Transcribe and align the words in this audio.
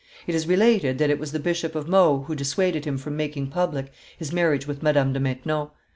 It 0.25 0.33
is 0.33 0.47
related 0.47 0.97
that 0.97 1.11
it 1.11 1.19
was 1.19 1.31
the 1.31 1.39
Bishop 1.39 1.75
of 1.75 1.87
Meaux 1.87 2.23
who 2.23 2.33
dissuaded 2.33 2.85
him 2.85 2.97
from 2.97 3.15
making 3.15 3.51
public 3.51 3.91
his 4.17 4.33
marriage 4.33 4.65
with 4.65 4.81
Madame 4.81 5.13
de 5.13 5.19
Maintenon. 5.19 5.69